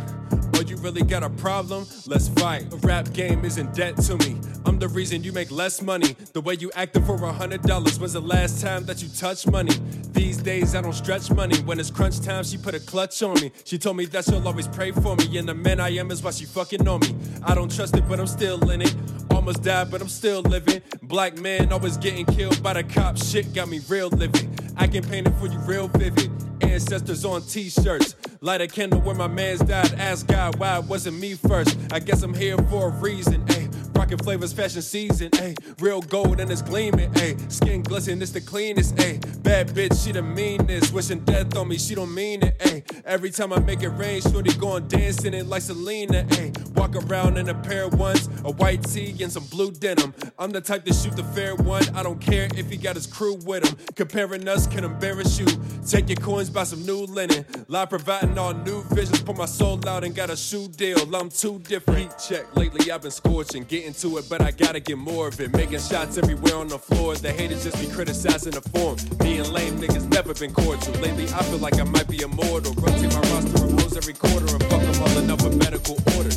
oh, 0.57 0.61
you 0.67 0.77
really 0.79 1.03
got 1.03 1.23
a 1.23 1.31
problem? 1.31 1.87
Let's 2.07 2.29
fight. 2.29 2.69
The 2.69 2.77
rap 2.79 3.13
game 3.13 3.45
is 3.45 3.59
in 3.59 3.71
debt 3.73 3.97
to 3.99 4.17
me. 4.19 4.37
I'm 4.67 4.79
the 4.79 4.89
reason 4.89 5.23
you 5.23 5.33
make 5.33 5.51
less 5.53 5.81
money. 5.81 6.17
The 6.33 6.41
way 6.41 6.55
you 6.55 6.73
acted 6.75 7.05
for 7.05 7.15
a 7.15 7.33
hundred 7.33 7.63
dollars 7.63 7.99
was 8.01 8.13
the 8.13 8.21
last 8.21 8.61
time 8.61 8.85
that 8.87 9.03
you 9.03 9.09
touched 9.09 9.51
money. 9.51 9.73
These 10.13 10.39
days 10.39 10.75
I 10.75 10.81
don't 10.83 10.93
stretch 10.93 11.31
money. 11.31 11.57
When 11.61 11.79
it's 11.79 11.91
crunch 11.91 12.21
time, 12.21 12.43
she 12.45 12.59
put 12.59 12.75
a 12.75 12.81
clutch 12.81 13.23
on 13.23 13.41
me. 13.41 13.53
She 13.65 13.79
told 13.79 13.97
me 13.97 14.07
that 14.07 14.25
she'll 14.25 14.47
always 14.47 14.67
pray 14.67 14.91
for 14.91 15.15
me. 15.17 15.39
And 15.39 15.49
the 15.49 15.55
man 15.55 15.79
I 15.81 15.91
am 15.91 16.11
is 16.11 16.23
why 16.23 16.33
she 16.33 16.45
fucking 16.45 16.87
on 16.89 17.01
me. 17.01 17.15
I 17.45 17.55
don't 17.55 17.75
trust 17.75 17.97
it, 17.97 18.09
but 18.09 18.19
I'm 18.19 18.27
still 18.27 18.69
in 18.71 18.83
it. 18.83 18.95
Almost 19.31 19.63
died, 19.63 19.91
but 19.91 20.01
I'm 20.01 20.09
still 20.09 20.43
living. 20.43 20.83
Black 21.03 21.39
man 21.39 21.73
always 21.73 21.97
getting 21.97 22.27
killed 22.27 22.63
by 22.63 22.75
the 22.75 22.83
cops. 22.85 23.31
Shit 23.31 23.55
got 23.55 23.69
me 23.69 23.81
real 23.89 24.09
living. 24.09 24.57
I 24.77 24.87
can 24.87 25.05
paint 25.05 25.29
it 25.29 25.35
for 25.35 25.47
you 25.47 25.59
real 25.61 25.89
vivid. 25.89 26.31
Ancestors 26.73 27.27
on 27.27 27.43
t-shirts. 27.43 28.17
Light 28.41 28.63
a 28.63 28.67
candle 28.67 29.03
where 29.03 29.15
my 29.15 29.27
man's 29.27 29.61
died. 29.61 29.93
Ask 29.99 30.27
God 30.27 30.59
why 30.59 30.79
it 30.79 30.85
wasn't 30.87 31.21
me 31.21 31.35
first. 31.35 31.77
I 31.93 31.99
guess 31.99 32.23
I'm 32.23 32.33
here 32.33 32.57
for 32.57 32.89
a 32.89 32.91
reason. 32.91 33.45
Ayy, 33.45 33.62
rockin' 33.95 34.19
flavors, 34.19 34.53
fashion 34.53 34.83
season. 34.83 35.31
Ayy, 35.33 35.57
real 35.81 36.01
gold 36.03 36.41
and 36.41 36.51
it's 36.51 36.63
gleaming. 36.63 37.11
Ayy, 37.13 37.51
skin 37.51 37.83
glisten, 37.83 38.21
it's 38.23 38.33
the 38.33 38.41
cleanest. 38.41 38.97
Ayy, 38.97 39.43
bad 39.43 39.69
bitch, 39.69 40.05
she 40.05 40.13
the 40.13 40.23
meanest. 40.23 40.93
Wishing 40.93 41.21
death 41.21 41.57
on 41.57 41.69
me, 41.69 41.79
she 41.79 41.95
don't 41.95 42.15
mean 42.15 42.43
it. 42.43 42.59
Ayy, 42.61 43.03
every 43.05 43.31
time 43.31 43.53
I 43.53 43.59
make 43.59 43.83
it 43.83 43.91
rain, 43.91 44.21
shorty 44.21 44.53
going 44.55 44.89
dancing 44.89 45.35
it 45.35 45.47
like 45.47 45.63
Selena. 45.63 46.25
Ayy, 46.25 46.75
walk 46.77 46.95
around 46.97 47.39
in 47.39 47.49
a 47.49 47.55
pair 47.55 47.85
of 47.85 47.99
ones, 47.99 48.29
a 48.45 48.53
white 48.53 48.83
tee 48.83 49.15
and 49.23 49.33
some 49.33 49.45
blue 49.47 49.71
denim. 49.71 50.15
I'm 50.39 50.51
the 50.51 50.61
type 50.61 50.85
to 50.85 50.93
shoot 50.93 51.17
the 51.17 51.25
fair 51.25 51.55
one. 51.57 51.85
I 51.95 52.03
don't 52.03 52.21
care 52.21 52.49
if 52.57 52.71
he 52.71 52.77
got 52.77 52.97
his 52.97 53.07
crew 53.07 53.37
with 53.45 53.69
him. 53.69 53.77
Comparing 53.95 54.49
us 54.49 54.67
can 54.67 54.85
embarrass 54.85 55.39
you. 55.39 55.47
Take 55.87 56.09
your 56.09 56.17
coins, 56.17 56.51
buy 56.51 56.65
some 56.65 56.85
new 56.87 57.05
linen. 57.07 57.45
Lie 57.69 57.87
providing 57.87 58.39
all 58.39 58.55
new 58.55 58.83
visions. 58.85 59.21
Put 59.23 59.37
my 59.37 59.47
soul 59.47 59.81
out 59.89 60.05
and 60.05 60.15
got 60.15 60.31
a 60.31 60.37
shoe 60.37 60.69
deal. 60.69 61.15
I'm 61.15 61.29
too 61.29 61.59
different. 61.61 61.99
Heat 61.99 62.11
check. 62.19 62.57
Lately 62.57 62.91
I've 62.91 63.03
been 63.03 63.11
scorching, 63.11 63.65
getting 63.65 63.82
to 63.91 64.19
it, 64.19 64.29
but 64.29 64.41
I 64.41 64.53
gotta 64.53 64.79
get 64.79 64.97
more 64.97 65.27
of 65.27 65.41
it. 65.41 65.53
Making 65.53 65.81
shots 65.81 66.17
everywhere 66.17 66.55
on 66.55 66.69
the 66.69 66.79
floor. 66.79 67.17
The 67.17 67.33
haters 67.33 67.65
just 67.65 67.81
be 67.81 67.93
criticizing 67.93 68.53
the 68.53 68.61
form. 68.61 68.97
Being 69.19 69.51
lame 69.53 69.77
niggas 69.79 70.09
never 70.09 70.35
been 70.35 70.55
cordial. 70.55 70.93
Lately 71.01 71.25
I 71.25 71.43
feel 71.43 71.59
like 71.59 71.81
I 71.81 71.85
might 71.85 72.09
be 72.09 72.23
immortal. 72.23 72.75
Rotate 72.75 73.13
my 73.13 73.21
roster 73.33 73.65
of 73.65 73.73
hoes 73.73 73.97
every 73.97 74.15
quarter 74.15 74.47
and 74.55 74.63
fuck 74.71 74.83
them 74.83 75.03
all 75.03 75.19
in 75.19 75.29
alphabetical 75.29 75.99
order. 76.17 76.31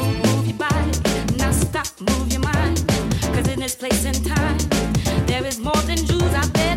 Move 0.00 0.46
your 0.46 0.56
body, 0.56 0.92
now 1.36 1.52
stop, 1.52 1.88
move 2.00 2.32
your 2.32 2.40
mind. 2.40 2.82
Cause 3.34 3.48
in 3.48 3.60
this 3.60 3.74
place 3.74 4.06
and 4.06 4.24
time, 4.24 4.56
there 5.26 5.44
is 5.44 5.58
more 5.58 5.82
than 5.82 5.98
Jews 5.98 6.32
out 6.32 6.50
there 6.54 6.76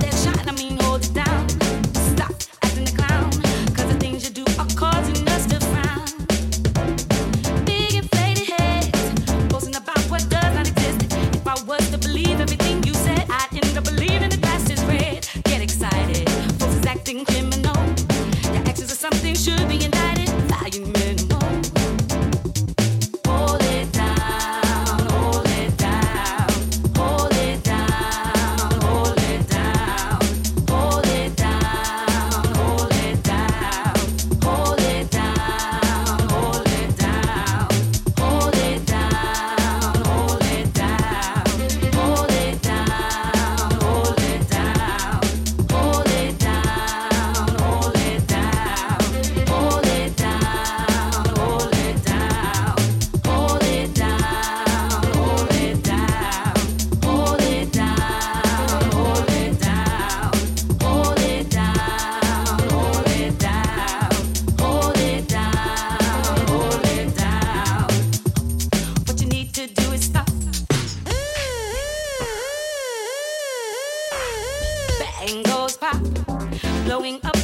going 77.05 77.19
up. 77.23 77.34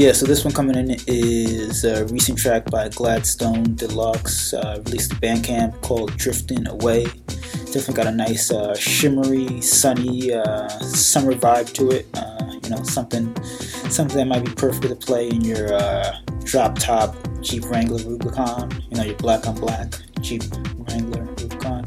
Yeah, 0.00 0.12
so 0.12 0.24
this 0.24 0.46
one 0.46 0.54
coming 0.54 0.76
in 0.76 0.96
is 1.06 1.84
a 1.84 2.06
recent 2.06 2.38
track 2.38 2.64
by 2.70 2.88
Gladstone 2.88 3.74
Deluxe, 3.74 4.54
uh, 4.54 4.80
released 4.86 5.12
Bandcamp 5.20 5.78
called 5.82 6.16
Drifting 6.16 6.66
Away. 6.66 7.04
Definitely 7.66 7.94
got 7.94 8.06
a 8.06 8.10
nice, 8.10 8.50
uh, 8.50 8.74
shimmery, 8.74 9.60
sunny, 9.60 10.32
uh, 10.32 10.70
summer 10.78 11.34
vibe 11.34 11.74
to 11.74 11.90
it. 11.90 12.06
Uh, 12.14 12.54
you 12.62 12.70
know, 12.70 12.82
something 12.82 13.36
something 13.90 14.16
that 14.16 14.24
might 14.24 14.42
be 14.42 14.50
perfect 14.52 14.88
to 14.88 14.94
play 14.94 15.28
in 15.28 15.42
your 15.42 15.70
uh, 15.74 16.16
drop 16.44 16.78
top 16.78 17.14
Jeep 17.42 17.68
Wrangler 17.68 18.02
Rubicon. 18.02 18.70
You 18.88 18.96
know, 18.96 19.02
your 19.02 19.16
black 19.16 19.46
on 19.46 19.56
black 19.56 19.92
Jeep 20.22 20.44
Wrangler 20.76 21.24
Rubicon. 21.24 21.84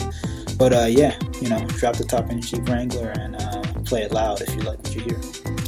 But 0.60 0.72
uh, 0.72 0.86
yeah, 0.88 1.18
you 1.42 1.50
know, 1.50 1.66
drop 1.80 1.96
the 1.96 2.06
top 2.08 2.30
in 2.30 2.38
your 2.38 2.42
Jeep 2.42 2.70
Wrangler 2.70 3.10
and 3.10 3.86
play 3.88 4.04
it 4.04 4.12
loud 4.12 4.40
if 4.42 4.54
you 4.54 4.62
like 4.62 4.78
what 4.84 4.94
you 4.94 5.02
hear, 5.02 5.20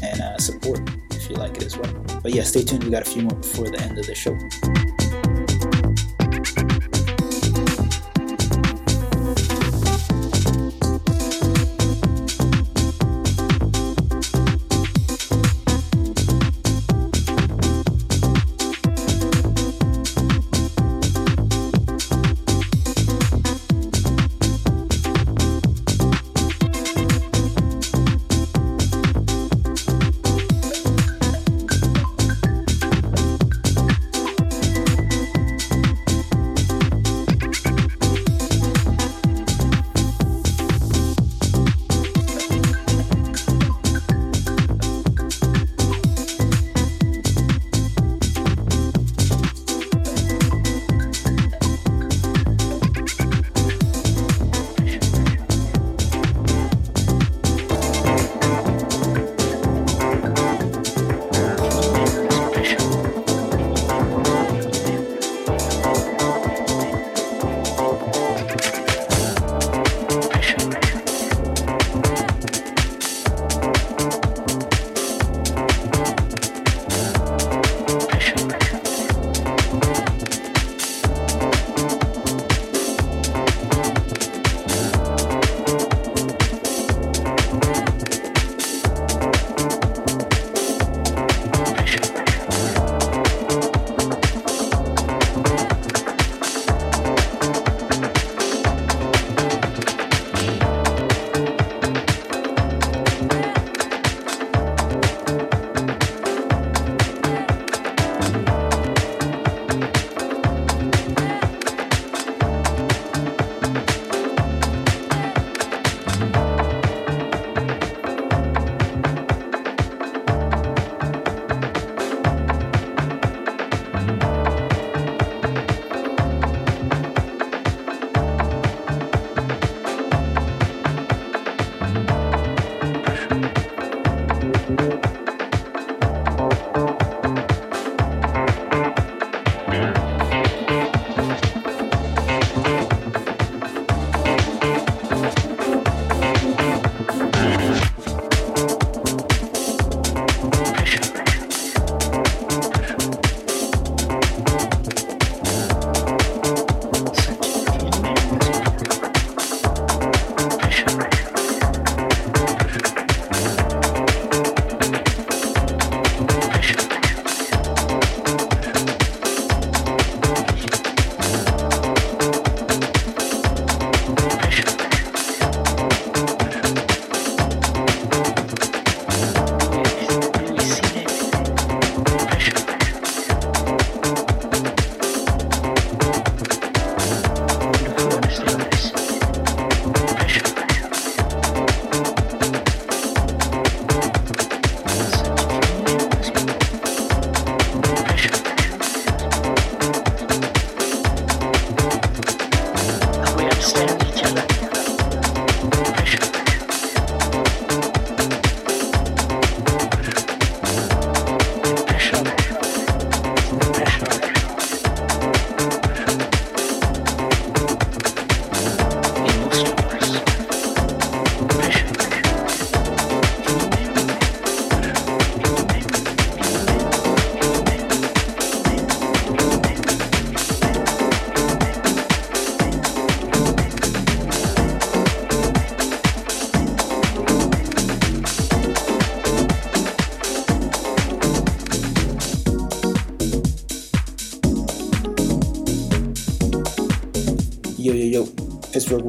and 0.04 0.40
support 0.40 0.88
if 1.26 1.32
you 1.32 1.38
like 1.38 1.58
it 1.58 1.64
as 1.64 1.78
well. 1.78 1.92
But 2.22 2.34
yeah, 2.34 2.44
stay 2.44 2.64
tuned. 2.64 2.84
We 2.84 2.92
got 2.92 3.02
a 3.02 3.10
few 3.10 3.24
more 3.24 3.38
before 3.38 3.70
the 3.70 3.82
end 3.82 3.98
of 3.98 4.06
the 4.06 4.16
show. 4.16 4.38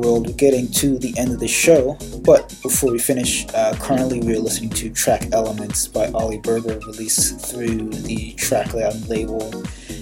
We're 0.07 0.23
getting 0.35 0.71
to 0.71 0.99
the 1.01 1.19
end 1.19 1.33
of 1.33 1.41
the 1.41 1.49
show, 1.49 1.99
but 2.25 2.49
before 2.63 2.93
we 2.93 2.99
finish, 3.01 3.45
uh, 3.53 3.75
currently 3.81 4.21
we 4.21 4.37
are 4.37 4.39
listening 4.39 4.71
to 4.71 4.89
Track 4.89 5.33
Elements 5.33 5.89
by 5.89 6.07
Ollie 6.13 6.39
Berger, 6.39 6.79
released 6.87 7.41
through 7.41 7.89
the 7.89 8.33
Trackland 8.35 9.09
label. 9.09 9.53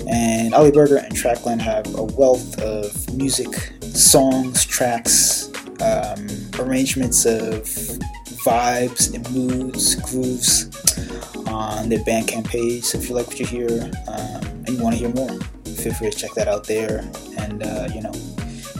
And 0.06 0.52
Ollie 0.52 0.72
Berger 0.72 0.98
and 0.98 1.14
Trackland 1.16 1.62
have 1.62 1.86
a 1.94 2.02
wealth 2.02 2.60
of 2.60 3.14
music, 3.14 3.72
songs, 3.80 4.66
tracks, 4.66 5.48
um, 5.80 6.26
arrangements 6.58 7.24
of 7.24 7.62
vibes 8.44 9.14
and 9.14 9.28
moods, 9.32 9.94
grooves 9.94 10.66
on 11.48 11.88
their 11.88 12.00
Bandcamp 12.00 12.46
page. 12.46 12.84
So 12.84 12.98
if 12.98 13.08
you 13.08 13.14
like 13.14 13.26
what 13.26 13.40
you 13.40 13.46
hear 13.46 13.90
um, 14.06 14.44
and 14.44 14.68
you 14.68 14.82
want 14.82 14.96
to 14.96 14.98
hear 14.98 15.14
more, 15.14 15.40
feel 15.64 15.94
free 15.94 16.10
to 16.10 16.16
check 16.16 16.34
that 16.34 16.46
out 16.46 16.64
there 16.64 17.10
and, 17.38 17.62
uh, 17.62 17.88
you 17.94 18.02
know, 18.02 18.12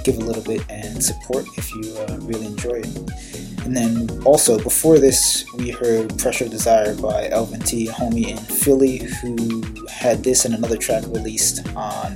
give 0.05 0.18
a 0.18 0.20
little 0.20 0.43
bit 0.43 0.64
and 0.85 1.03
support 1.03 1.47
if 1.57 1.74
you 1.74 1.95
uh, 1.97 2.18
really 2.20 2.47
enjoy 2.47 2.80
it. 2.80 3.64
And 3.64 3.74
then 3.74 4.22
also 4.24 4.59
before 4.62 4.99
this, 4.99 5.45
we 5.57 5.70
heard 5.70 6.18
Pressure 6.18 6.49
Desire 6.49 6.95
by 6.95 7.28
Elvin 7.30 7.61
T, 7.61 7.87
homie 7.87 8.28
in 8.28 8.37
Philly, 8.37 8.99
who 8.99 9.62
had 9.89 10.22
this 10.22 10.45
and 10.45 10.55
another 10.55 10.76
track 10.76 11.03
released 11.07 11.66
on 11.74 12.14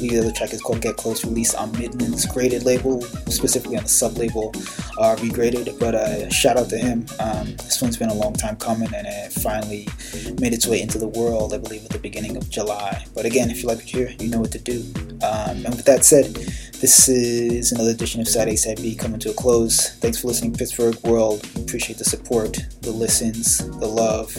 the 0.00 0.18
other 0.18 0.30
track 0.30 0.52
is 0.52 0.62
called 0.62 0.80
Get 0.80 0.96
Close, 0.96 1.24
released 1.24 1.56
on 1.56 1.72
Midland's 1.72 2.24
graded 2.24 2.64
label, 2.64 3.02
specifically 3.02 3.76
on 3.76 3.82
the 3.82 3.88
sub 3.88 4.16
label 4.16 4.52
uh, 4.98 5.16
Regraded. 5.16 5.78
But 5.78 5.94
uh, 5.94 6.30
shout 6.30 6.56
out 6.56 6.68
to 6.70 6.78
him. 6.78 7.06
Um, 7.18 7.56
this 7.56 7.82
one's 7.82 7.96
been 7.96 8.10
a 8.10 8.14
long 8.14 8.32
time 8.34 8.56
coming 8.56 8.92
and 8.94 9.06
it 9.06 9.32
finally 9.32 9.88
made 10.40 10.52
its 10.52 10.66
way 10.66 10.80
into 10.80 10.98
the 10.98 11.08
world, 11.08 11.52
I 11.52 11.58
believe, 11.58 11.84
at 11.84 11.90
the 11.90 11.98
beginning 11.98 12.36
of 12.36 12.48
July. 12.48 13.04
But 13.14 13.24
again, 13.24 13.50
if 13.50 13.62
you 13.62 13.68
like 13.68 13.78
what 13.78 13.92
you 13.92 14.08
you 14.20 14.28
know 14.28 14.40
what 14.40 14.52
to 14.52 14.58
do. 14.58 14.84
Um, 15.22 15.66
and 15.66 15.70
with 15.70 15.84
that 15.86 16.04
said, 16.04 16.26
this 16.80 17.08
is 17.08 17.72
another 17.72 17.90
edition 17.90 18.20
of 18.20 18.28
Side 18.28 18.48
A 18.48 18.56
Side 18.56 18.76
B 18.76 18.94
coming 18.94 19.18
to 19.20 19.30
a 19.30 19.34
close. 19.34 19.96
Thanks 19.98 20.20
for 20.20 20.28
listening, 20.28 20.54
Pittsburgh 20.54 20.96
World. 21.02 21.44
Appreciate 21.56 21.98
the 21.98 22.04
support, 22.04 22.58
the 22.82 22.90
listens, 22.90 23.58
the 23.58 23.86
love. 23.86 24.36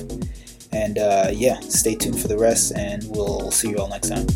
And 0.71 0.97
uh, 0.97 1.29
yeah, 1.33 1.59
stay 1.61 1.95
tuned 1.95 2.19
for 2.19 2.27
the 2.27 2.37
rest, 2.37 2.73
and 2.75 3.03
we'll 3.09 3.51
see 3.51 3.69
you 3.69 3.77
all 3.77 3.89
next 3.89 4.09
time. 4.09 4.27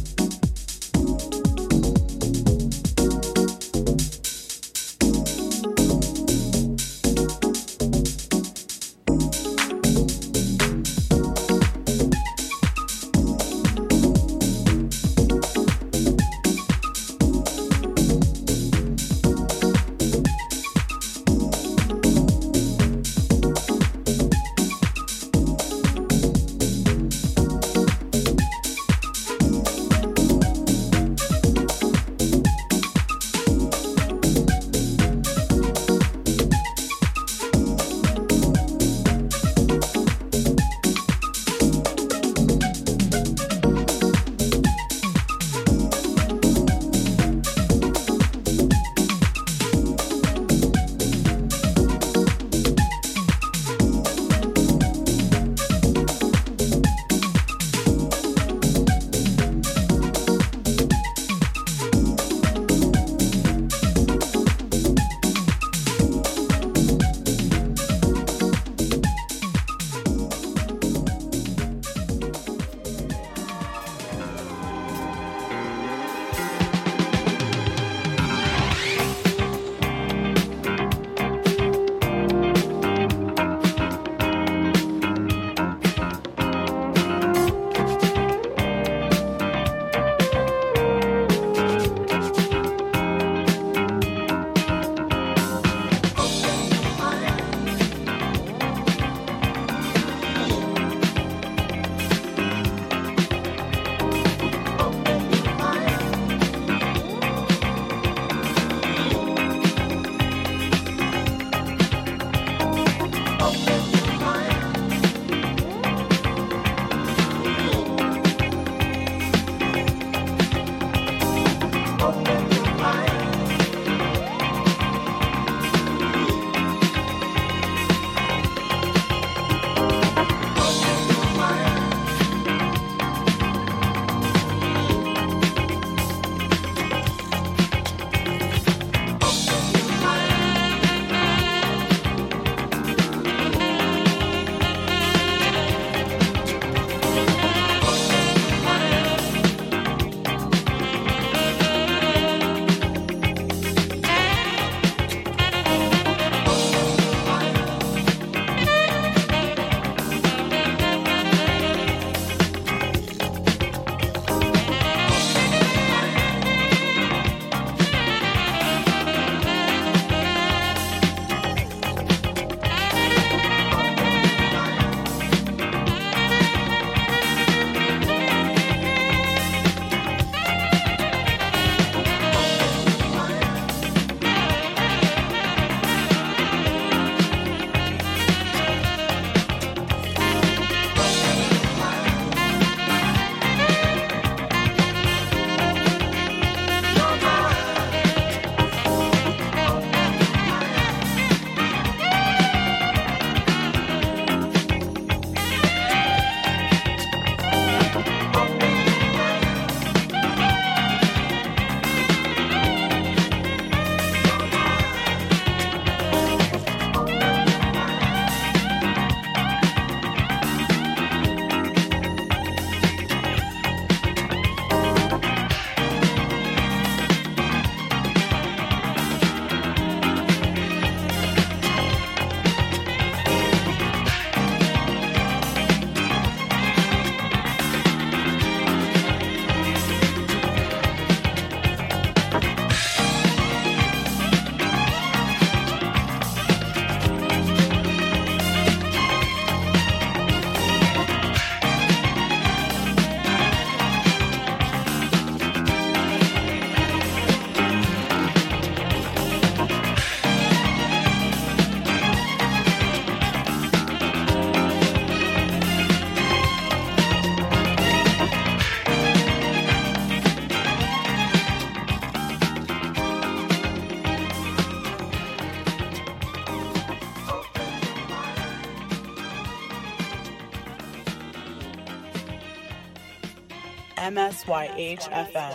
MSYHFM. 284.13 285.52